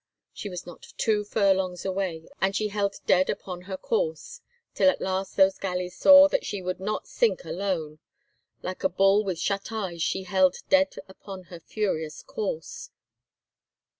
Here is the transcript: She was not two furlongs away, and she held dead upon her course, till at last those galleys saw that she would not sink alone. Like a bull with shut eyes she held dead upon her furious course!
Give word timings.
She 0.33 0.49
was 0.49 0.65
not 0.65 0.93
two 0.97 1.23
furlongs 1.23 1.85
away, 1.85 2.25
and 2.41 2.55
she 2.55 2.69
held 2.69 2.95
dead 3.05 3.29
upon 3.29 3.61
her 3.69 3.77
course, 3.77 4.41
till 4.73 4.89
at 4.89 4.99
last 4.99 5.37
those 5.37 5.59
galleys 5.59 5.95
saw 5.95 6.27
that 6.29 6.43
she 6.43 6.59
would 6.59 6.79
not 6.79 7.05
sink 7.07 7.45
alone. 7.45 7.99
Like 8.63 8.83
a 8.83 8.89
bull 8.89 9.23
with 9.23 9.37
shut 9.37 9.71
eyes 9.71 10.01
she 10.01 10.23
held 10.23 10.55
dead 10.69 10.95
upon 11.07 11.43
her 11.53 11.59
furious 11.59 12.23
course! 12.23 12.89